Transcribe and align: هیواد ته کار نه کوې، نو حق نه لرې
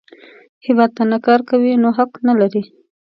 هیواد 0.65 0.91
ته 0.97 1.03
کار 1.25 1.39
نه 1.43 1.47
کوې، 1.49 1.73
نو 1.81 1.89
حق 1.97 2.11
نه 2.27 2.33
لرې 2.39 2.63